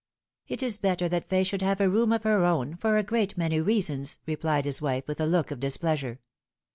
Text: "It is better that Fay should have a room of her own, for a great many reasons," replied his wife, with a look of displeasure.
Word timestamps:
"It 0.47 0.63
is 0.63 0.79
better 0.79 1.07
that 1.09 1.25
Fay 1.29 1.43
should 1.43 1.61
have 1.61 1.79
a 1.79 1.87
room 1.87 2.11
of 2.11 2.23
her 2.23 2.43
own, 2.43 2.75
for 2.75 2.97
a 2.97 3.03
great 3.03 3.37
many 3.37 3.59
reasons," 3.61 4.17
replied 4.25 4.65
his 4.65 4.81
wife, 4.81 5.07
with 5.07 5.19
a 5.21 5.27
look 5.27 5.51
of 5.51 5.59
displeasure. 5.59 6.19